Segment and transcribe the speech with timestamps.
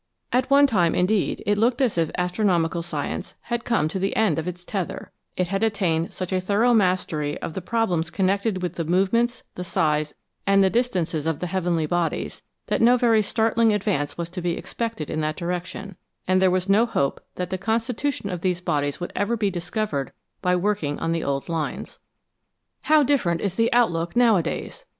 [0.31, 4.39] At one time, indeed, it looked as if astronomical science had come to the end
[4.39, 8.77] of its tether; it had attained such a thorough mastery of the problems connected with
[8.77, 10.15] tlif movements, the size,
[10.47, 14.57] and the distances of the heavenly bodies, that no very startling advance was to be
[14.57, 15.95] expected in that direction,
[16.27, 19.51] and there was no hope that the con stitution of these bodies would ever be
[19.51, 21.99] discovered by working on the old lines.
[22.87, 24.85] 203 CHEMISTRY OF THE STARS How different is the outlook nowadays